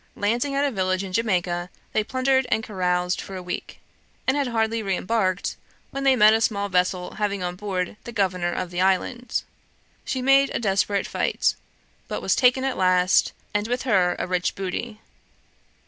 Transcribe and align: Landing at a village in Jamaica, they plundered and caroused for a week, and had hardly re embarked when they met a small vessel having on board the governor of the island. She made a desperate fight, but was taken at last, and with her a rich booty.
Landing 0.15 0.55
at 0.55 0.65
a 0.65 0.71
village 0.71 1.03
in 1.03 1.13
Jamaica, 1.13 1.69
they 1.93 2.03
plundered 2.03 2.47
and 2.49 2.63
caroused 2.63 3.21
for 3.21 3.35
a 3.35 3.43
week, 3.43 3.79
and 4.25 4.35
had 4.35 4.47
hardly 4.47 4.81
re 4.81 4.97
embarked 4.97 5.57
when 5.91 6.03
they 6.03 6.15
met 6.15 6.33
a 6.33 6.41
small 6.41 6.69
vessel 6.69 7.17
having 7.17 7.43
on 7.43 7.55
board 7.55 7.97
the 8.03 8.11
governor 8.11 8.51
of 8.51 8.71
the 8.71 8.81
island. 8.81 9.43
She 10.03 10.23
made 10.23 10.49
a 10.55 10.59
desperate 10.59 11.05
fight, 11.05 11.53
but 12.07 12.19
was 12.23 12.35
taken 12.35 12.63
at 12.63 12.77
last, 12.77 13.31
and 13.53 13.67
with 13.67 13.83
her 13.83 14.15
a 14.17 14.25
rich 14.25 14.55
booty. 14.55 14.99